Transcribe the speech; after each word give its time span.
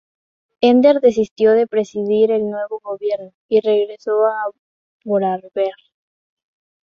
Ender 0.61 0.99
desistió 0.99 1.51
de 1.53 1.67
presidir 1.67 2.31
el 2.31 2.49
nuevo 2.49 2.79
Gobierno 2.83 3.33
y 3.47 3.59
regresó 3.61 4.25
a 4.25 4.35
Vorarlberg. 5.05 5.77